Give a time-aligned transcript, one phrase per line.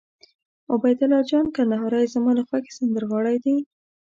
[0.73, 3.55] عبیدالله جان کندهاری زما د خوښې سندرغاړی دي.